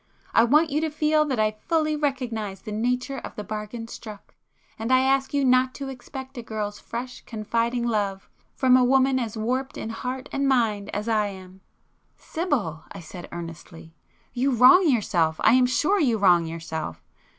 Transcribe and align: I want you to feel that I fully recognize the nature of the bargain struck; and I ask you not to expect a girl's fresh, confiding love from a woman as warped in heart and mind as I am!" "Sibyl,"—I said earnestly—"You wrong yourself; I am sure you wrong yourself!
I 0.33 0.45
want 0.45 0.71
you 0.71 0.81
to 0.81 0.89
feel 0.89 1.25
that 1.25 1.37
I 1.37 1.51
fully 1.67 1.95
recognize 1.95 2.61
the 2.63 2.71
nature 2.71 3.19
of 3.19 3.35
the 3.35 3.43
bargain 3.43 3.87
struck; 3.87 4.33
and 4.79 4.91
I 4.91 5.01
ask 5.01 5.31
you 5.31 5.45
not 5.45 5.75
to 5.75 5.89
expect 5.89 6.35
a 6.39 6.41
girl's 6.41 6.79
fresh, 6.79 7.21
confiding 7.27 7.85
love 7.85 8.27
from 8.55 8.75
a 8.75 8.83
woman 8.83 9.19
as 9.19 9.37
warped 9.37 9.77
in 9.77 9.91
heart 9.91 10.27
and 10.31 10.47
mind 10.47 10.89
as 10.89 11.07
I 11.07 11.27
am!" 11.27 11.61
"Sibyl,"—I 12.17 12.99
said 12.99 13.29
earnestly—"You 13.31 14.49
wrong 14.55 14.89
yourself; 14.89 15.35
I 15.43 15.53
am 15.53 15.67
sure 15.67 15.99
you 15.99 16.17
wrong 16.17 16.47
yourself! 16.47 17.03